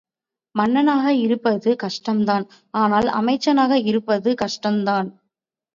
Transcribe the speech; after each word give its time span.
மன்னனாக 0.55 1.13
இருப்பது 1.17 1.75
கஷ்டம்தான் 1.83 2.47
ஆனால் 2.73 3.09
அமைச்சனாக 3.13 3.73
இருப்பதும் 3.83 4.39
கஷ்டந்தான்! 4.41 5.11